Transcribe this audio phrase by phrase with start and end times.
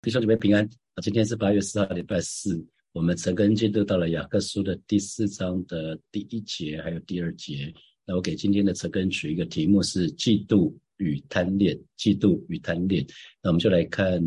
[0.00, 1.02] 弟兄姊妹平安啊！
[1.02, 2.64] 今天是八月四号，礼拜四。
[2.92, 7.74] 我们陈根进入到了雅各书的第四章的第一节，还有第二节。
[8.06, 11.76] 那我给今天的陈根取一个题目是“嫉妒与贪恋”。
[11.98, 13.04] 嫉妒与贪恋。
[13.42, 14.22] 那我们就来看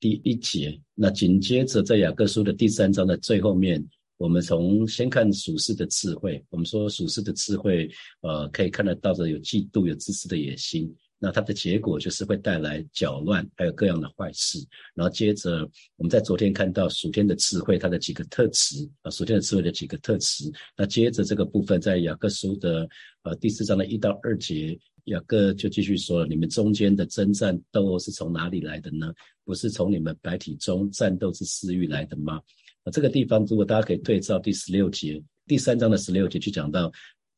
[0.00, 0.76] 第一节。
[0.92, 3.82] 那紧接着在雅各书的第三章的最后面，
[4.16, 6.44] 我们从先看属世的智慧。
[6.50, 7.88] 我们说属世的智慧，
[8.22, 10.92] 呃，可以看得到的有嫉妒，有自私的野心。
[11.24, 14.58] 那它的结果就是会带来搅乱，还有各样的坏事。
[14.92, 15.60] 然后接着，
[15.94, 20.50] 我们在昨天看到属天的智慧，它的几个特质啊，属天的智慧的几个特质。
[20.76, 22.88] 那接着这个部分，在雅各书的
[23.22, 29.14] 呃第四章的一到二节，雅各就继续说了：你们中间的征战斗殴是从哪里来的呢？
[29.44, 32.42] 不是从你们白体中战斗之私欲来的吗？
[32.82, 36.90] 啊，这个地方如果大家可以对照第十六节，第三章的十六节去讲到。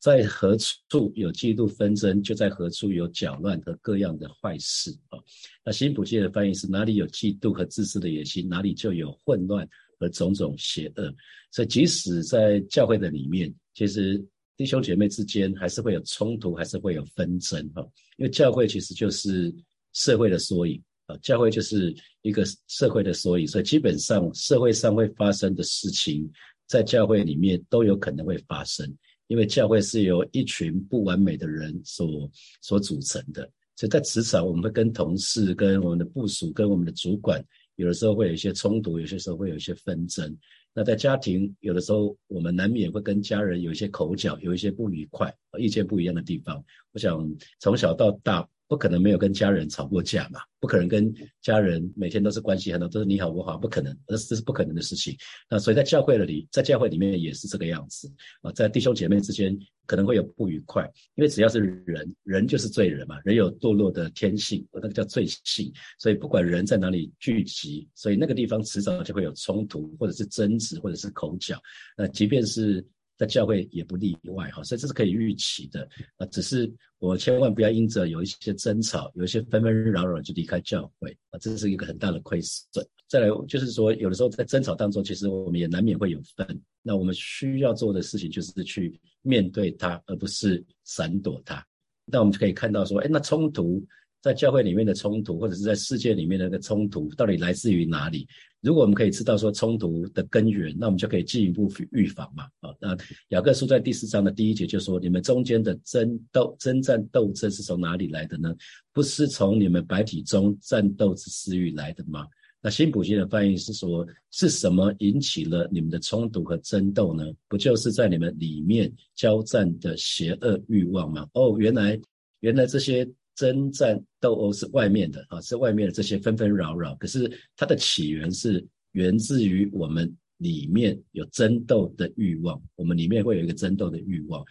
[0.05, 5.17] 在何处有嫉妒纷争，就在何处有搅乱和各样的坏事啊。
[5.63, 9.67] 那新普界的翻译是：哪里有嫉妒和自私的野心，哪里就有混乱
[9.99, 11.11] 和种种邪恶。
[11.49, 14.23] 所以，即使在教会的里面，其实
[14.55, 17.81] 弟兄姐妹之间还是会有冲突，还是会有纷争哈。
[18.17, 19.51] 因为教会其实就是
[19.93, 26.31] 社会的缩影啊，教会就是一个社会的缩影，所以基本上社会上会发生的事情，
[26.67, 28.87] 在教会里面都有可能会发生。
[29.27, 32.29] 因为教会是由一群不完美的人所
[32.61, 37.43] 所组成的，所以在职场，我们会跟同事、跟我们的部署、跟我们的主管，
[37.75, 40.37] 有的时候会有一些冲突，有些时候会有一些纷争。
[40.73, 46.63] 那在家庭，有的时候我们难免会跟家人有一些口角，有一些不愉快、意见不一样的地方。
[46.91, 48.47] 我想从小到大。
[48.67, 50.39] 不可能没有跟家人吵过架嘛？
[50.59, 55.15] 不可能跟家人每天都是关系很好，都是你好我好，不可能，这这是不可能的事情。
[55.49, 59.55] 那所以在教会里，在教会里面也是这个样子啊，在弟兄姐妹之间
[59.85, 60.83] 可能会有不愉快，
[61.15, 65.71] 因为只要是人，人就是罪人嘛，人有堕落的天性，那个叫罪性。
[65.99, 71.61] 所以不管人在哪里聚集，所以那个地方迟早就会有冲突，或者是争执，或者是口角。
[71.95, 72.83] 那即便是。
[73.17, 75.87] 在教会也不例外哈，所以这是可以预期的
[76.17, 76.25] 啊。
[76.27, 82.85] 只是我千万不要因着有一些争吵、有一些纷纷扰扰就离开教会啊，这是一个很大的亏损。
[83.07, 86.61] 再来就是说，有的时候在争吵当中，其实我们也难免会有分。
[86.81, 91.65] 那我们需要做的事情就是去面对它，而不是闪躲它。
[92.05, 93.85] 那我们就可以看到说，哎，那冲突。
[94.25, 98.27] 在教会里面的冲突，或者是在世界里面的那个冲突，到底来自于哪里？
[98.59, 102.45] 如果我们可以知道说冲突的根源，那我们就可以进一步预防嘛。
[102.61, 102.97] 啊，那
[103.27, 108.51] 雅各书在第四章的第一节就说：你们中间的争斗、征战、斗争是从哪里来的呢？
[108.91, 112.25] 不是从你们白体中战斗之私欲来的吗？
[112.63, 117.23] 那新普京的翻译是说：是什么引起了你们的冲突和争斗呢？
[117.47, 121.29] 不就是在你们里面交战的邪恶欲望吗？
[121.33, 121.99] 哦，原来，
[122.39, 123.07] 原来这些。
[123.35, 126.95] 征战斗殴是外面的啊，是外面的这些纷纷扰扰。
[126.95, 134.43] 可是它的起源是源自于我们里面有争斗的欲望，我们里面会有一个争斗的欲望。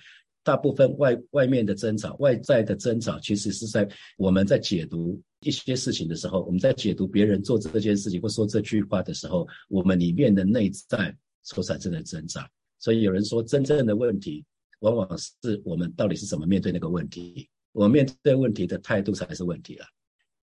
[0.43, 12.47] 大部分外外面的争吵、外在的争吵，其实是在我们在解读一些事情的时候，我们在解读别人做这件事情或说这句话的时候，我们里面的内在所产生的挣扎。
[12.79, 14.45] 所以有人说，真正的问题
[14.81, 17.49] 往往是我们到底是怎么面对那个问题。
[17.75, 19.85] 我面对问题的态度才是问题了。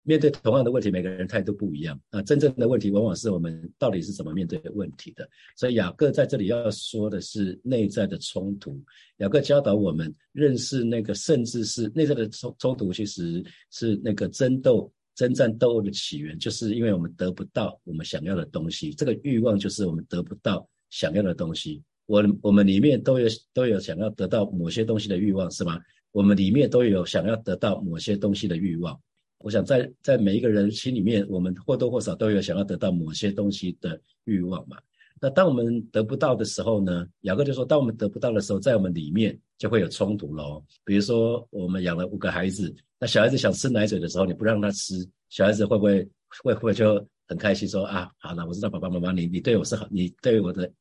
[0.09, 2.01] 面对同样的问题，每个人态度不一样。
[2.13, 5.29] 那真正的问题，往往是我们到底是怎么面对问题的。
[5.57, 8.81] 所以雅各在这里要说的是内在的冲突。
[9.17, 18.93] 雅各教导我们认识那个，甚至是内在的冲冲突，其实是那个争斗、征战斗殴的起源，就是因为我们得不到我们想要的东西。
[18.93, 21.83] 这个欲望就是我们得不到想要的东西。
[22.07, 25.81] 我我们里面都有都有想要得到某些东西的欲望，是吗？
[26.17, 28.99] 我们里面都有想要得到某些东西的欲望。
[29.41, 34.79] 我想在在每一个人心里面，我们或多或少都有想要得到某些东西的欲望嘛。
[35.21, 37.07] 那当我们得不到的时候呢？
[37.21, 40.65] 雅各就说，当我们得不到的时候，在我们里面就会有冲突喽。
[40.87, 46.09] 比如说，我们养了五个孩子，那小孩子想吃奶嘴的时候，你不让他吃，小孩子会不会
[46.43, 50.73] 会不会就很开心说啊，好了，我知道爸爸妈妈你你对我是好，你对我的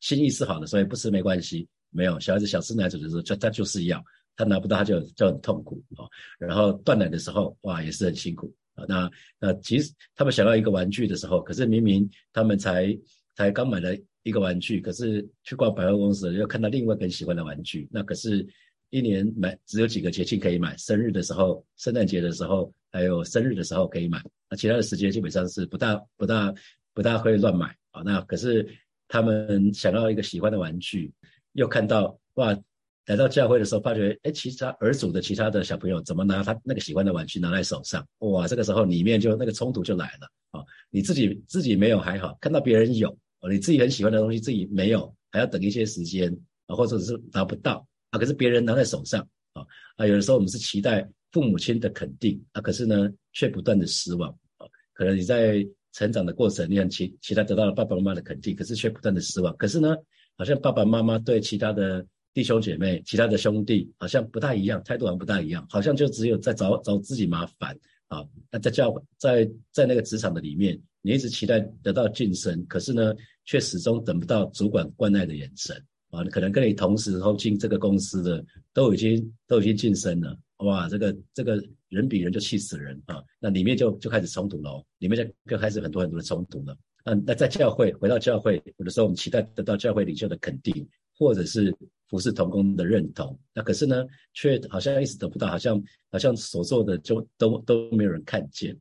[0.00, 1.66] 心意是好的，所以不吃没关系。
[1.88, 4.04] 没有小孩子想吃奶嘴的时候，就他就是要。
[4.36, 6.04] 他拿不到，他就就很痛苦啊。
[6.38, 8.84] 然后断奶的时候，哇，也是很辛苦啊。
[8.88, 12.96] 那那其实他们想要一个玩具的时候，可是明明他们才
[13.34, 17.88] 才刚买了一个玩具，可是去逛百货公司又看到另外一个喜欢的玩具。
[17.92, 18.46] 那可是
[18.90, 24.22] 一年买只有几个节庆可以买，生日的时候、圣诞节的时候，还有生日的时候可以买。
[24.50, 26.52] 那其他的时间基本上是不大不大
[26.92, 28.02] 不大会乱买啊。
[28.04, 28.66] 那可是
[29.06, 31.12] 他们想要一个喜欢的玩具，
[31.52, 32.58] 又看到哇。
[33.06, 38.06] 来到教会的时候，发觉哎，其他儿组的其他的小朋友怎么拿他那个喜欢的玩具拿在手上？
[38.20, 40.64] 哇，这个时候里面就那个冲突就来了啊！
[40.88, 43.14] 你自己自己没有还好，看到别人有，
[43.50, 46.34] 你自己很喜欢的东西自己没有，还要等一些时间
[46.66, 49.20] 啊，或者是拿不到啊，可是别人拿在手上
[49.52, 49.62] 啊
[49.96, 55.62] 啊，有的时候我们是期待父母亲的肯定啊，可是呢却不断的失望啊，可能你在
[55.92, 59.94] 成长的过程，你很期期待得到了爸爸妈妈的肯定，可是却不断的失望，可是呢，
[60.38, 62.06] 好像爸爸妈妈对其他的。
[62.34, 67.78] 弟兄姐妹，其他的兄弟好像不大一样，态度好像不大一样，好像就只有在找找自己麻烦
[68.08, 68.26] 啊。
[68.50, 73.14] 那在教在在那个职场的里面，你一直期待得到晋升，可是呢，
[73.44, 76.24] 却始终等不到主管关爱的眼神啊。
[76.24, 83.22] 可能跟你同时后进这个公司的都已经都已经晋升了，哇，这个这个人比人就气死人啊。
[83.38, 86.76] 那里面就就开始冲突了，里面就就开始很多很多的冲突了。
[87.04, 90.84] 嗯，那在教会回到教会，有的时候我们期待得到教会领袖的肯定，
[91.16, 91.72] 或者是。
[92.14, 95.82] 不是同工的认同，那可是呢，却好像一直得不到，好像
[96.12, 98.72] 好像所做的就都都没有人看见。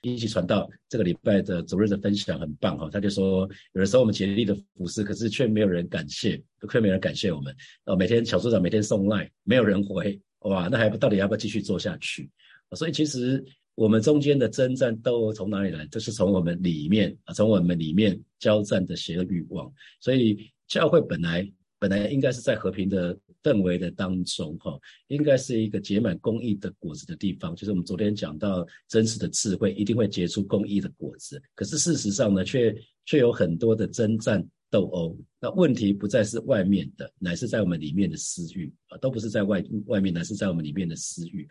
[0.00, 7.54] 一起传道这个礼拜的主日的分享很棒哈，他就说，有的时候我们竭力的服侍，可是却没有人感谢，却没有人感谢我们。
[7.84, 12.30] 哦，每天小组长每天送赖，没有人回，哇，那还不到底要不要继续做下去？
[12.72, 13.44] 所以其实
[13.74, 15.84] 我们中间的征战都从哪里来？
[15.88, 19.70] 就是从我们里面啊，从我们里面交战的邪恶欲望。
[20.00, 21.46] 所以教会本来。
[21.80, 24.78] 本来应该是在和平的氛围的当中，哈，
[25.08, 27.56] 应该是一个结满公益的果子的地方。
[27.56, 31.42] 就是我们昨天讲到，真实的智慧一定会结出公益的果子。
[31.54, 35.18] 可是事实上呢，却却有很多的征战斗殴。
[35.40, 41.48] 那问题不再是外面的，乃是在我们里面的私欲啊，都不是在外外面，乃是在我们里面的私欲。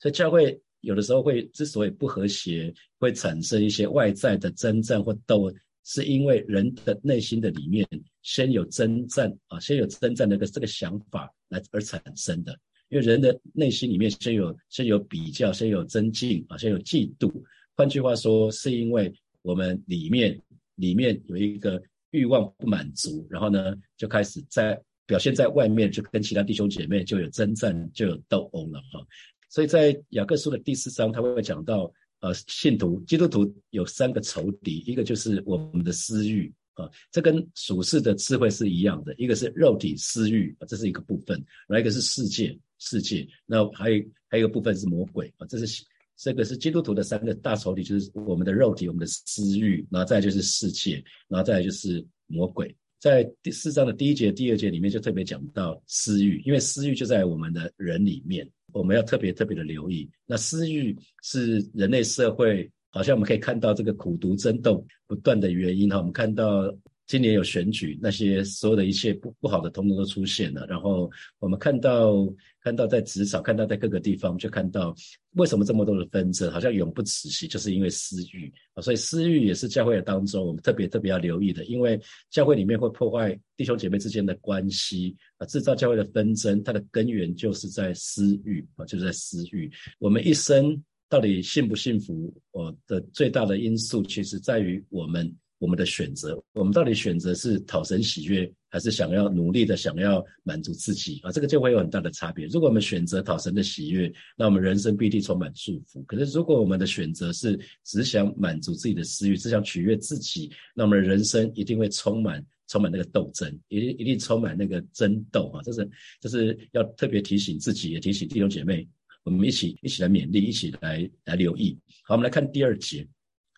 [0.00, 5.52] 所以教会有的时候会之所以不和谐，会产生一些外在的征战或斗。
[5.84, 7.86] 是因为人的内心的里面
[8.22, 12.56] 先有征战啊，先有征战那个这个想法来而产生的。
[12.88, 17.32] 因为人的内心里面先有先有比较，先有增进啊，先有嫉妒。
[17.74, 19.12] 换句话说，是因为
[19.42, 20.40] 我们里面
[20.76, 29.04] 里面有一个欲望不满足，然后呢就开始在表现在外面，就跟其他弟兄姐妹就有征战，就有斗殴了哈。
[29.48, 31.92] 所以在雅各书的第四章，他会讲到。
[32.22, 41.36] 呃，信徒基督徒有三个仇敌，一个就是我们的私欲啊，这跟属世的智慧是一样的，一个是肉体私欲啊，这是一个部分；，
[41.66, 45.84] 然后一个是世界世界，那还有还有一个部分是魔鬼啊，这是
[46.16, 52.72] 这个是基督徒的三个大仇敌，就是我们的肉体、我们的私欲，然后再就是世界，然后再就是魔鬼。
[53.00, 58.48] 在第四章的第一节、第二节里面就特别讲到私欲，因为私欲就在我们的人里面。
[58.72, 65.98] 我们要特别特别的留意，那私欲是人类社会，好像我们可以看到这个苦读争斗不断的原因哈。
[65.98, 66.74] 我们看到
[67.12, 71.10] 今年有选举，那些所有的一切不不好的通通都出现了，然后
[71.40, 72.26] 我们看到。
[72.64, 74.94] 看到在职场，看到在各个地方，就看到
[75.32, 78.80] 为什么这么多的纷争，好像永不止息，就是因为私欲啊。
[78.80, 82.00] 所以私欲也是教会的当中，我们特别特别要留意的，因为
[82.30, 89.68] 教会里面会破坏弟兄姐妹之间的关系啊，制造教会的纷争，它的根源就是在私欲啊，就是在私欲。
[89.98, 95.36] 我们一生到底幸不幸福，我的最大的因素，其实在于我们。
[95.62, 101.30] 我们的选择，我们到底选择是讨神喜悦，还是想要努力的想要满足自己啊？
[101.30, 102.46] 这个就会有很大的差别。
[102.46, 106.02] 如果我们选择讨神的喜悦，那我们人生必定充满祝福。
[106.02, 115.62] 可是如果我们的选择是只想满足自己的私欲，只想取悦自己，那我们人生一定会充满充满那个斗争，一定一定充满那个争斗啊！
[115.62, 115.88] 这是
[116.20, 118.84] 这是要特别提醒自己，也提醒弟兄姐妹，
[119.22, 121.78] 我们一起一起来勉励，一起来来留意。
[122.02, 123.06] 好，我们来看第二节。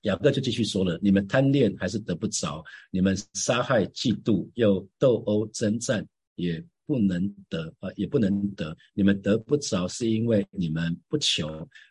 [0.04, 6.06] 雅各就继续说了：“你们贪恋还是得不着；你们杀害、嫉妒又斗殴、征战，
[6.37, 8.76] 也不能得啊，也不能得。
[8.92, 11.48] 你们得不着，是因为你们不求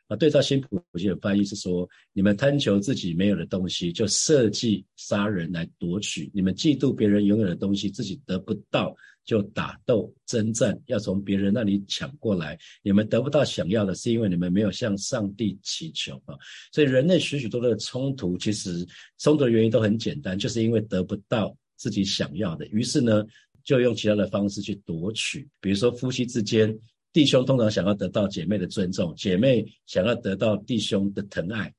[0.08, 8.96] 啊。”对照新普世的翻译是说：“你们贪求自己没有的东西，就设计杀人来夺取；你们嫉妒别人拥有的东西，自己得不到。”
[9.26, 12.60] 就打斗征战，要从别人那里抢过来。
[12.82, 16.36] 你们得不到想要的，是因为你们没有向上帝祈求啊。
[16.74, 18.86] 所以人类许许多多的冲突，其实
[19.20, 23.26] 冲突的原因都很简单，就是因为得不到自己想要的，于是呢，
[23.64, 25.48] 就用其他的方式去夺取。
[25.60, 26.78] 比如说夫妻之间，
[27.12, 31.74] 弟兄通常想要得到姐妹的尊重，姐妹想要得到弟兄的疼爱，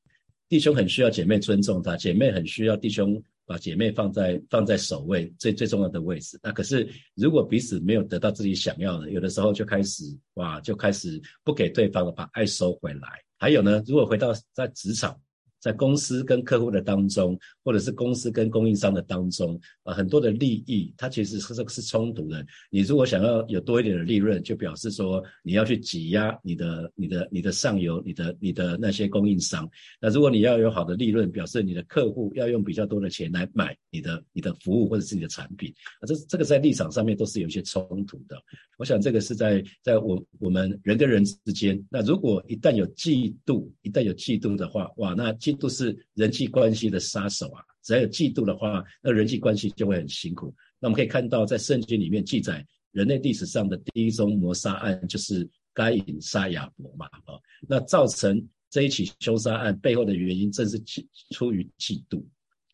[0.48, 3.22] 弟兄很需要姐妹尊重他，姐妹很需要弟兄。
[3.46, 6.40] 把姐妹放在放在首位最最重要的位置。
[6.42, 10.02] 那可是如果彼此没有得到自己想要的，有的时候就开始
[10.36, 13.22] 哇，就开始不给对方了，把爱收回来。
[13.36, 15.20] 还有呢，如果回到在职场，
[15.64, 22.44] 在公司跟客户的当中，或者是公司跟供应商的当中，啊，很多的利益，它其实是是冲突的。
[22.68, 29.66] 你如果想要有多一点的利润，就表示说你要去挤压你的、你的、你的上游、你的、你的那些供应商。
[29.98, 35.72] 那如果你要有好的利润，表示你的客户要用比较多的钱来买你的、你的服务或者是你的产品。
[36.00, 38.36] 啊，这这个在立场上面都是有一些冲突的。
[38.76, 47.62] 我想这个是在在我我们人跟人之间，那如果一旦有嫉妒，一旦有嫉妒的话，哇，那都是人际关系的杀手啊！
[47.82, 50.54] 只要有嫉妒的话，那人际关系就会很辛苦。
[50.78, 60.82] 那我们可以看到，在圣经里面记载，人类历史上的第一宗谋杀案就是该隐杀亚伯嘛，啊，那造成这一起凶杀案背后的原因，正是
[61.30, 62.24] 出于嫉妒。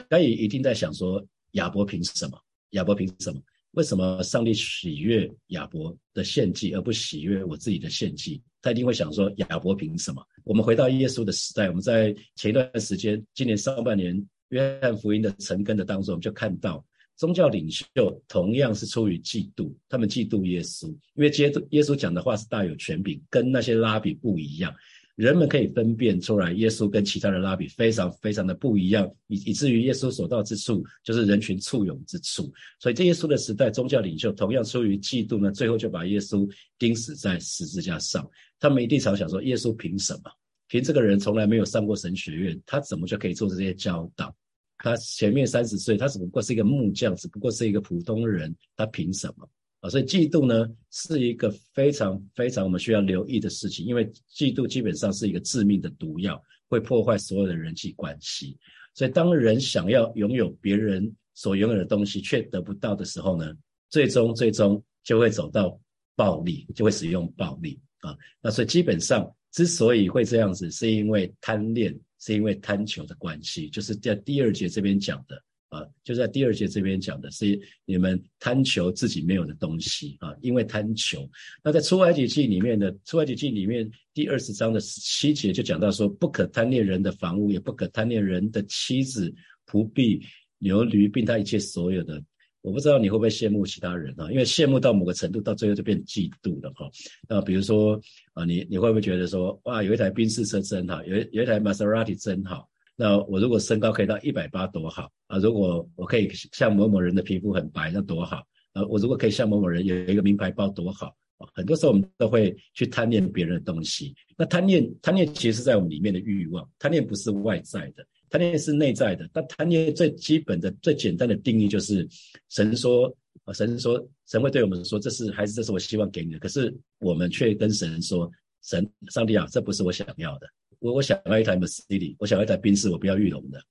[0.08, 2.40] 该隐一定在想说，亚伯凭什么？
[2.70, 3.40] 亚伯凭什么？
[3.73, 8.43] 为什么上帝喜悦亚伯的献祭，而不喜悦我自己的献祭？
[8.61, 10.23] 他一定会想说：亚伯凭什么？
[10.45, 16.85] 我们回到耶稣的时代，我们在前一段时间，今年上半年约翰福音的成根的当中，我们就看到
[17.17, 24.75] 宗教领袖同样是出于嫉妒，他们嫉妒耶稣，因为耶稣耶稣讲的话是大有权柄，跟那些拉比不一样。
[25.17, 32.50] 人们可以分辨出来，耶稣跟其他的拉比非常非常的不一样，以以至于耶稣所到之处就是人群簇拥之处。
[32.79, 36.49] 所以，这耶稣的时代，宗教领袖同样出于嫉妒呢，最后就把耶稣
[36.79, 38.26] 钉死在十字架上。
[38.59, 40.31] 他们一定常想说：耶稣凭什么？
[40.69, 44.35] 凭这个人从来没有上过神学院，他怎么就可以做这些教导？
[44.79, 49.47] 他前面三十岁，他只不过是一个木匠，只不过是一个普通人，他凭什么？
[49.80, 58.58] 啊，所以嫉妒呢是一个非常非常我们需要留意的事情，因为嫉妒基本上是一个致命的毒药，会破坏所有的人际关系。
[58.94, 63.54] 所以当人想要拥有别人所拥有的东西却得不到的时候呢，
[63.88, 65.80] 最终最终就会走到
[66.14, 68.14] 暴力，就会使用暴力啊。
[68.42, 75.42] 那所以基本上之所以会这样子，是因为贪恋，是因为贪求的关系，就是在第二节这边讲的。
[75.71, 81.29] 啊，就在第二节这边讲的是你们贪求自己没有的东西啊，因为贪求。
[81.65, 89.33] 那在出埃及记里面的出埃及记里面第二十章的十七节就讲到说，不可贪恋人的房屋，也不可贪恋人的妻子、
[89.67, 90.21] 仆婢、
[90.59, 92.23] 牛驴，并他一切所有的。
[92.62, 94.31] 我不知道你会不会羡慕其他人啊？
[94.31, 96.91] 因为羡慕到某个程度，到最后就变嫉妒了哈。
[97.27, 97.99] 那比如说
[98.35, 102.70] 啊，你你会不会觉得说，哇，有一台宾士车真好，有有一台玛莎拉蒂真好？
[103.00, 105.38] 那我如果身高可以到一百八多好啊！
[105.38, 108.85] 如果我可以像某某人的皮肤很白，那多好啊！
[108.90, 111.07] 我如果可以像某某人有一个名牌包多好
[111.38, 111.49] 啊！
[111.54, 114.14] 很多时候我们都会去贪恋别人的东西。
[114.37, 119.26] 那贪恋贪恋其实是在我们里面的欲望，贪恋不是外在的，贪恋是内在的。
[119.33, 122.07] 但贪恋最基本的、最简单的定义就是
[122.50, 123.11] 神说
[123.45, 126.38] 啊，神说神会对我们说，这是还是这是我希望给你的。
[126.38, 128.30] 可是我们却跟神说，
[128.61, 130.47] 神上帝啊，这不是我想要的。
[130.80, 133.62] 我我想要一台 Mercedes，我想要一台宾士，我不要玉龙的。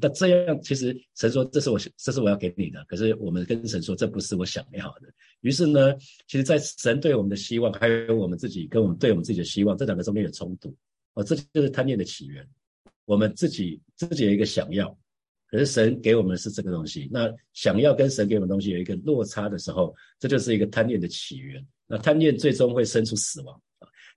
[0.00, 5.02] 但这样其实神说这是我这是我要给你的，可是我们跟神说这不是我想要的。
[5.42, 5.94] 于是呢，
[6.26, 10.74] 其实，在神对我们的希望，还有我们自己跟我们对我们自己的希望，这两个中间有冲突。
[11.14, 12.44] 哦，这就是贪念的起源。
[13.04, 14.88] 我们自己自己有一个想要，
[15.48, 17.08] 可是神给我们的是这个东西。
[17.12, 21.64] 那想要跟神给我们东西有一个落差的时候，这就是一个贪念的起源。
[21.86, 23.62] 那贪念最终会生出死亡。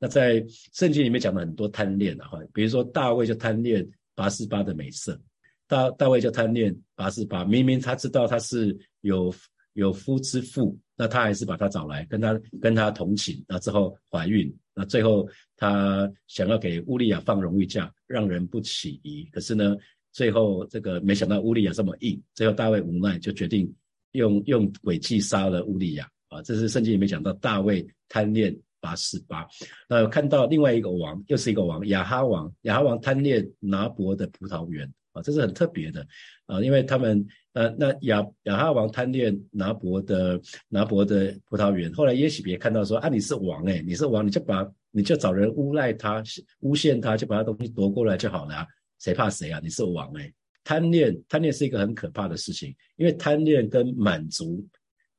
[0.01, 0.41] 那在
[0.73, 5.19] 圣经里面讲了很多贪恋啊，哈，比如说大卫就贪恋拔示巴的美色，
[5.67, 9.33] 大大卫就贪恋拔示巴，明明他知道他是有
[9.73, 15.27] 有夫之妇，那他还是把他找来跟他跟他同寝，那之后怀孕，那最后
[15.57, 19.75] 他想要给乌利亚放荣誉假，让人不起疑，可是呢，
[20.13, 23.69] 最后这个没想到乌利亚这么硬，最后大卫无奈就决定
[24.13, 28.57] 用用诡计杀了乌利亚啊，这是圣经里面讲到大卫贪恋。
[28.79, 29.47] 八四八，
[29.87, 32.51] 那有看到另外一个王，又是一个王，亚哈王。
[32.61, 36.05] 亚哈王贪恋拿伯的葡萄园啊，这是很特别的
[36.45, 41.91] 啊，因为他们呃，那亚亚哈王贪恋拿伯的拿伯的葡萄园。
[41.93, 46.23] 后来耶喜别看到说啊，你是王哎，你是王，你就把你就找人诬赖他，
[46.61, 48.65] 诬陷他，就把他东西夺过来就好了，
[48.99, 49.59] 谁怕谁啊？
[49.61, 50.31] 你是王哎，
[50.63, 54.65] 贪恋贪恋是一个很可怕的事情，因为贪恋跟满足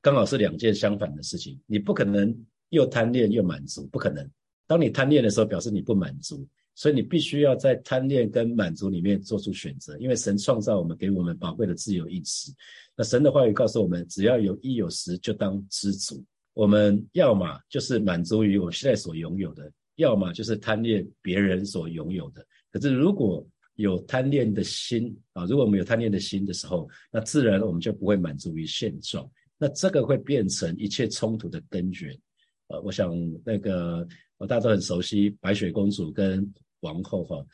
[0.01, 2.35] 刚好是两件相反的事情，你不可能。
[2.71, 4.29] 又贪恋又满足，不可能。
[4.67, 9.97] 当你贪恋的时候，表示你不满足，所以你必须要在贪恋跟满足里面做出选择。
[9.97, 12.51] 因为神创造我们，给我们宝贵的自由意志。
[12.95, 16.23] 那神的话语告诉我们，只要有一有十，就当知足。
[16.53, 22.45] 我们要么就是满足于我现在所拥有的，要么就是贪恋别人所拥有的。
[22.71, 29.29] 可是如果有贪恋的心啊，如果我们有贪恋的心的时候，那自然我们就不会满足于现状。
[29.57, 32.17] 那这个会变成一切冲突的根源。
[32.71, 33.11] 呃，我想
[33.43, 34.07] 那个，
[34.47, 36.49] 大家都很熟悉白雪公主跟
[36.79, 37.45] 王后哈，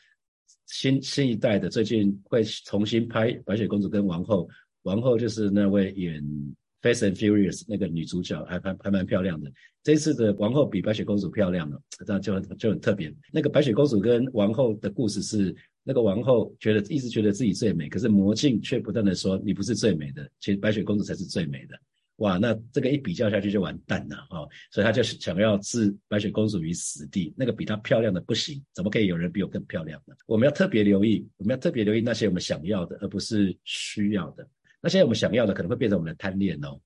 [0.66, 4.48] 新新一代的最近会重新拍《白雪公主》跟王后，
[4.82, 6.22] 王后就是那位演
[6.80, 9.50] 《Fast and Furious》那个女主角，还还还蛮漂亮的。
[9.82, 13.12] 这次的王后比白雪公主漂亮了，这样就很就很特别。
[13.32, 21.76] 那个白雪公主跟王后的故事是，那个王后觉得一直觉得自己最美，可是魔镜却不断的说你不是最美的，其实白雪公主才是最美的。
[22.18, 24.48] 哇，那这个一比较下去就完蛋了哦！
[24.72, 27.32] 所以他就是想要置白雪公主于死地。
[27.36, 30.14] 那个比她漂亮的不行，怎么可以有人比我更漂亮呢？
[30.26, 34.44] 我们要特别留意，我们要特别留意那些我们想要的，而不是需要的。
[34.80, 36.80] 那些我们想要的，可能会变成我们的贪恋哦。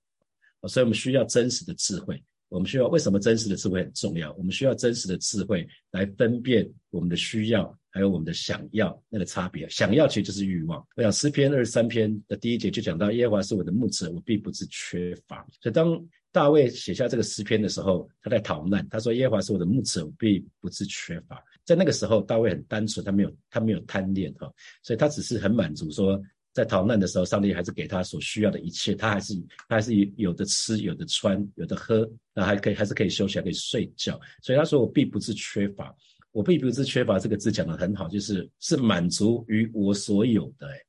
[0.69, 2.23] 所以我们需要真实的智慧。
[2.53, 4.33] 我们需要为什么真实的智慧很重要？
[4.35, 7.77] 我们需要真实的智慧来分辨我们的需要。
[7.95, 10.83] 还有我们的想要那个差别，想要其实就是欲望。
[10.97, 15.47] 我想诗篇二十三篇的第一节就讲到耶和华是我的牧者，我并不是缺乏。
[15.61, 21.45] 所以当大卫写下这个诗篇的时候，他在逃难，他说耶和华是我的牧者，我并不是缺乏。
[21.67, 24.51] 在那个时候，大卫很单纯，他没有他没有贪恋哈，
[24.83, 26.19] 所以他只是很满足，说
[26.53, 29.35] 在逃难的时候，上帝还是给他所需要的一切，他还是
[29.69, 34.21] 他还是有的吃，有的穿，有的喝，那还可以还是可以休息，还可以睡觉。
[34.43, 35.95] 所以他说我并不是缺乏。
[36.31, 40.67] 我并不是缺乏这个字讲的很好，就是是满足于我所有的。
[40.67, 40.81] 哎，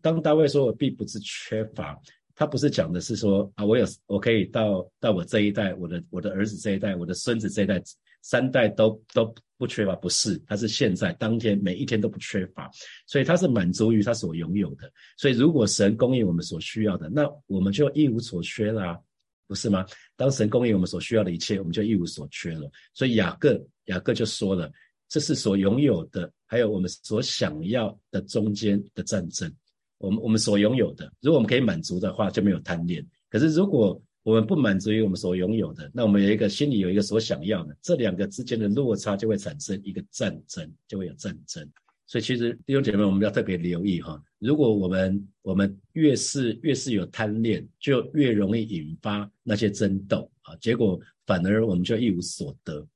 [0.00, 2.00] 当大卫说我并不是缺乏，
[2.34, 7.78] 他不是讲的是说啊，我有我可以到到我这一代，我的我的儿子这一代，我的孙子这一代，
[8.22, 12.70] 三代都都不缺乏，不是，他是现在当天每一天都不缺乏，
[13.06, 14.92] 所以他是满足于他所拥有的。
[15.16, 19.00] 所以如果神供应我们所需要的，那我们就一无所缺啦。
[19.46, 19.86] 不是吗？
[20.16, 22.70] 当神供应我们所需要的一切，我们就一无所缺了。
[22.92, 24.70] 所以雅各雅各就说了，
[25.08, 29.50] 这是所拥有的，还有我们所想要的中间的战争。
[29.96, 33.02] 我们我们所拥有的，如果我们可以满足的话，就没有贪恋。
[33.30, 41.70] 可是如果我们不满足于我们所拥有的，那我们有一个心里有一个所想要的，这两个之间的落差就会产生一个战争，就会有战争。
[42.06, 44.20] 所以其实弟兄姐妹，我们要特别留意哈。
[44.38, 50.56] 如果我们我们越是越是有贪恋，就越容易引发那些争斗啊。
[50.56, 52.86] 结果反而我们就一无所得。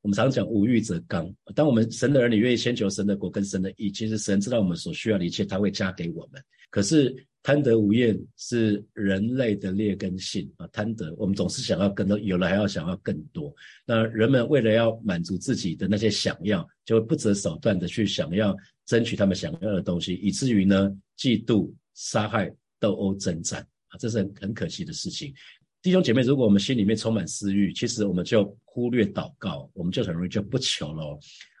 [0.00, 1.32] 我们常讲无欲则刚。
[1.54, 6.42] 当我们神的儿女愿意先求神的国跟神的义，其实神知道我们所需要的一切，他会加给我们。
[6.72, 10.66] 可是贪得无厌是人类的劣根性啊！
[10.68, 13.54] 贪得，我们总是想要更多，有了还要想要更多。
[13.84, 18.56] 那人们为了要满足自己的那些想要，就会不择手段的去想要
[18.86, 25.34] 争取他们想要的东西，以至于呢，嫉妒、杀害、斗殴、征战啊，这是很很可惜的事情。
[25.82, 31.18] 弟兄姐妹，如果我们心里面充满私欲，其实我们就忽略祷告，我们就很容易就不求了。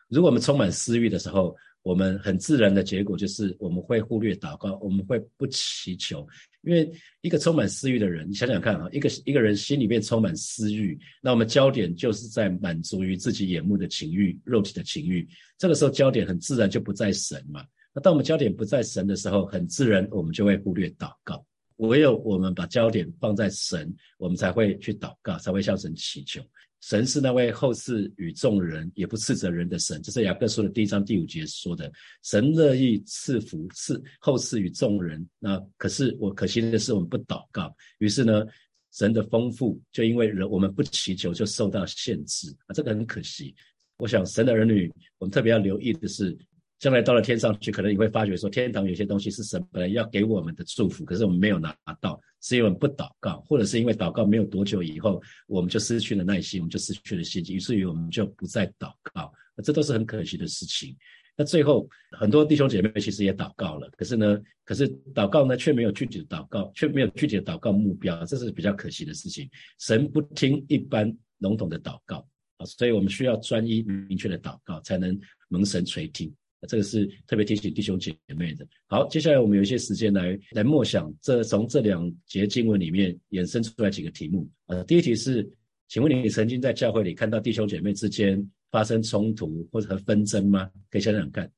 [0.08, 6.26] 如果我们充满私欲的时候，我们很自然的结果就是我们会忽略祷告，我们会不祈求，
[6.62, 6.90] 因为
[7.20, 17.64] 一个充满私欲的人，你想想看啊，一个一个人心里面充满私欲，那我们焦点就是在满足于自己眼目的情欲、肉体的情欲，这个时候焦点很自然就不在神嘛。
[17.94, 21.44] 那当我们焦点不在神的时候，很自然我们就会忽略祷告。
[21.76, 26.40] 唯有我们把焦点放在神，我们才会去祷告，才会向神祈求。
[26.82, 30.02] 神是那位后世与众人，也不斥责人的神。
[30.02, 31.90] 这是雅各书的第一章第五节说的。
[32.22, 37.74] 神乐意赐福赐后世与众人，那可是我可惜的是，我们不祷告。
[37.98, 38.44] 于是呢，
[38.92, 43.54] 神的丰富就因为人我们不祈求，就受到限制啊，这个很可惜。
[43.96, 46.36] 我想神的儿女，我们特别要留意的是。
[46.82, 60.96] 将来到了天上去，可能你会发觉说，天堂有些东西是神本来要给我们的祝福，可是我们没有拿到，是因为我们不祷告，或者是因为祷告没有多久以后，我们就失去了耐心，我们就失去了信心，于是于我们就不再祷告，这都是很可惜的事情。
[61.36, 69.48] 那最后很多弟兄姐妹其实也祷告了，可是呢，可是祷告呢却没有具体的祷告，却没有具体的祷告目标，这是比较可惜的事情。
[69.78, 75.16] 神不听一般笼统的祷告啊，所以我们需要专一明确的祷告，才能
[75.46, 76.34] 蒙神垂听。
[76.68, 78.66] 这个是特别提醒弟兄姐妹的。
[78.86, 84.48] 好，接下来我们有一些时间来来默想，这从这两节经文里面衍生出来几个题目。
[84.66, 85.48] 呃，第一题是，
[85.88, 90.70] 请问你曾经在教会里看到弟兄姐妹之间发生冲突或者纷争吗？
[90.90, 91.50] 可以想想看，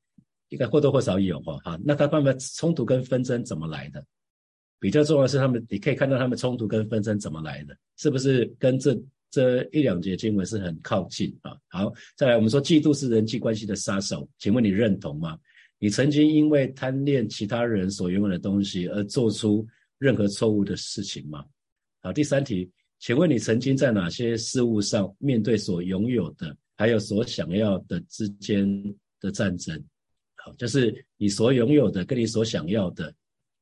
[0.48, 1.78] 应该或多或少有哈。
[1.84, 4.04] 那他们冲突跟纷争怎么来的？
[4.80, 8.94] 比较重要的是他们，你可以看到他们冲突跟纷争怎么来的，是不是跟这？
[9.34, 11.56] 这一两节经文是很靠近啊。
[11.66, 15.36] 好，再来，我们说嫉妒是人际关系的杀手，请问你认同吗？
[15.80, 19.66] 你曾经因为贪恋其他人所拥有的东西而做出
[19.98, 21.44] 任何错误的事情吗？
[22.00, 22.70] 好，第三题，
[23.00, 28.64] 请问你曾经在哪些事物上面对所拥有的还有所想要的之间
[29.20, 29.82] 的战争？
[30.36, 33.12] 好，就是你所拥有的跟你所想要的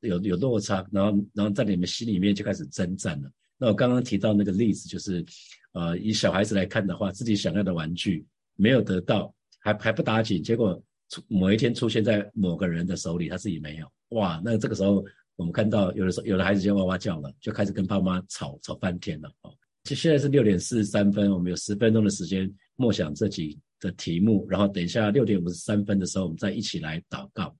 [0.01, 3.31] 有有落差，然后然后在你们心里面就开始征战了。
[3.57, 5.25] 那我刚刚提到那个例子就是。
[5.73, 13.91] 呃，以小孩子来看的话，自己想要的玩具没有得到，还还不打紧，结果出某一天出现在某个人的手里，他自己没有。
[14.11, 15.05] 哇，那这个时候
[15.37, 19.33] 我们看到有的时候有的孩子就哇哇叫了，就开始跟爸妈吵吵翻天了。
[19.41, 19.55] 哦，
[19.85, 27.57] 就现在是六点四十三分，我们有十分钟的时间默想这几的题目，然后等一下六点五十三分的时候，我们再一起来祷告。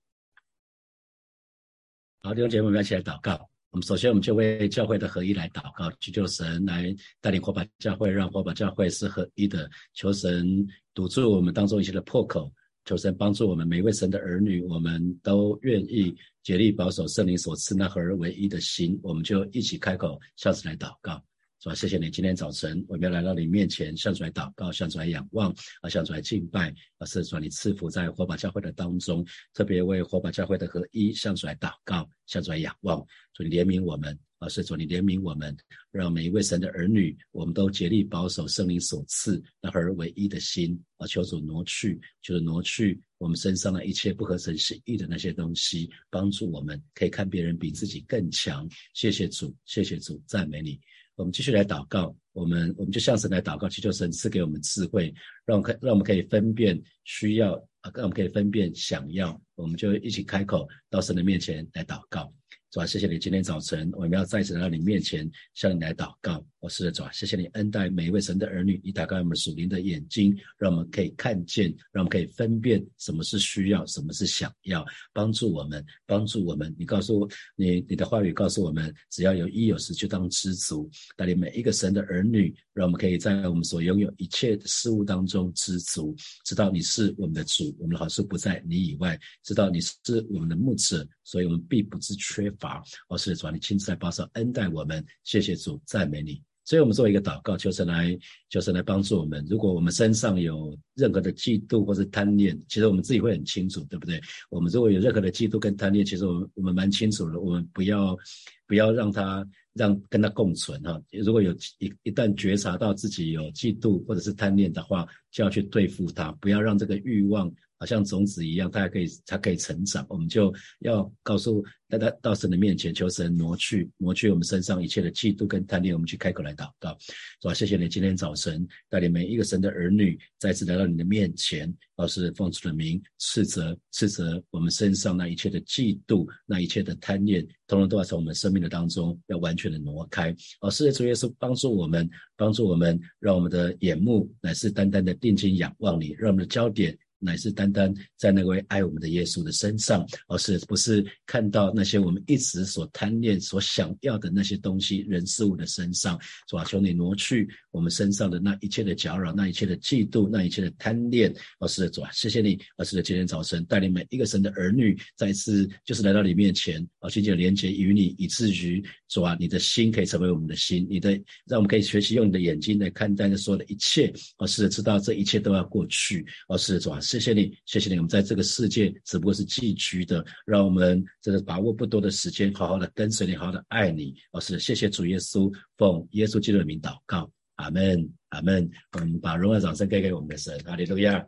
[2.21, 3.49] 好，弟兄姐妹，我们一起来祷告。
[3.73, 9.67] 我们首先，我们就为教会的合一来祷告，祈求神来带领火把教会，让火把教会是合一的。
[9.95, 12.53] 求神堵住我们当中一些的破口，
[12.85, 18.99] 求神帮助我们每一位神的儿女，我们都愿意竭力保守圣灵所赐那合而为一的心。
[19.01, 21.19] 我们就一起开口，下次来祷告。
[21.63, 21.75] 是吧？
[21.75, 25.49] 谢谢你，今天早晨我们要来到你面前，向主来祷告，向主来仰望，
[25.81, 32.99] 啊，向主来敬拜，啊，是主你赐福在火把教会的当中，特别为火把教会的合一，向主来祷告，向主来仰望，
[33.33, 35.55] 主你怜悯我们，啊，是主你怜悯我们，
[35.89, 48.67] 让每一位神的儿女，我们都竭力保守圣灵所赐那合而为一的心，啊，求主挪去，求主挪去我们身上的一切不合神心意的那些东西，帮助我们可以看别人比自己更强。
[48.93, 50.77] 谢谢主，谢谢主，赞美你。
[51.15, 55.13] 我们继续来祷告，我们我们就向神来祷告，祈求神赐给我们智慧，
[55.45, 62.33] 让我们可让我们可以分辨需要啊，让我们可以分辨想要，我们就一起开口到神的面前来祷告。
[62.73, 66.43] 主啊，谢谢你今天早晨，我们要再次来到你面前，向你来祷告。
[66.59, 74.83] 我是主啊，谢谢你恩待每一位神的儿女，你打开我们属灵的眼睛，让我们可以看见，让我们可以分辨什么是需要，什么是想要，
[75.13, 76.75] 帮助我们，帮助我们。
[76.75, 80.89] 你告诉我你，你的话语告诉我们，只要有一有十，就当知足。
[81.15, 89.93] 带领每一个神的儿女，让我们可以在我们所拥有一切的事物当中知足，知道你是我们的主，我们的好处不在你以外，知道你是
[90.31, 96.41] 我们的牧者，所以我们必不致缺乏法，哦，是主，你亲自来保守恩待我们，谢谢主，赞美你。
[96.65, 98.17] 所以，我们做一个祷告，求神来，
[98.49, 99.45] 求神来帮助我们。
[99.49, 104.21] 如果我们身上有任何的嫉妒或是贪念，其实我们自己会很清楚，对不对？
[104.49, 107.37] 我们如果有任何的嫉妒跟贪念，其实我们我们蛮清楚的。
[107.41, 108.17] 我们不要
[108.65, 110.97] 不要让他让跟他共存哈。
[111.11, 117.53] 如果有一一旦觉察到自己有嫉妒或者是贪念的话，就要去对付他，不要让这个欲望。
[117.83, 120.05] 好像种子一样，它可以，它可以成长。
[120.07, 125.93] 我们就要告诉大家，到神的面前求神挪去，挪去我们身上一切的嫉妒跟贪念。
[125.93, 126.97] 我们去开口来祷告，
[127.41, 127.53] 是吧？
[127.53, 140.33] 谢谢你今天早晨带领每一个神的儿女再次来到你的面前，老师奉主的名斥责，斥责我们身上那一切的嫉妒，那一切的贪念，统统都要从我们生命的当中要完全的挪开。
[140.61, 146.97] 哦，是的，主耶稣帮助我们，帮助我们，让我们的眼目乃是单单的定睛仰望你，让我们的焦点。
[147.23, 156.63] 乃是单单在那位爱我们的耶稣的身上，而是不是看到那些我们一直所贪恋、所想要的那些东西、人事物的身上，是吧？
[156.65, 161.33] 求你挪去我们身上的那一切的搅扰、那一切的嫉妒、那一切的贪恋。
[161.59, 171.11] 而是的主啊，谢谢你，而是的今天早晨带领每一个神的儿女再次就是来到你面前，而紧紧的连接于你，以至于主啊，你的心可以成为我们的心，你的
[171.45, 176.25] 让我们可以学习用你的眼睛来看待这所有的一切，而是知道这一切都要过去。
[176.47, 176.99] 而是的主啊。
[177.13, 177.97] 谢谢你，谢谢你。
[177.97, 184.15] 我们在这个世界只不过是寄居的，让我们这个把握不多的时间，好好的跟随你，好好的爱你。
[184.31, 188.67] 哦，是谢谢主耶稣，奉耶稣基督的名祷告，阿门，阿门。
[188.93, 191.23] 我们把荣耀掌声给给我们的神，哈利路亚。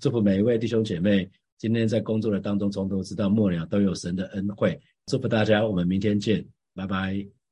[0.00, 4.80] 祝福每一位弟兄姐妹，今天在工作的当中，从头直到末了都有神的恩惠。
[5.04, 6.42] 祝福大家，我们明天见，
[6.74, 7.43] 拜拜。